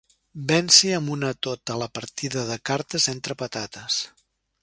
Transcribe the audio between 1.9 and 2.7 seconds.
partida de